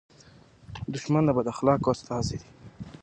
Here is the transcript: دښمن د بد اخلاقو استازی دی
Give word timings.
دښمن 0.93 1.23
د 1.25 1.29
بد 1.37 1.47
اخلاقو 1.53 1.89
استازی 1.93 2.37
دی 2.41 2.49